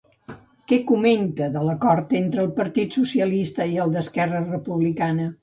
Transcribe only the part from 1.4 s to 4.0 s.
de l'acord entre el partit socialista i el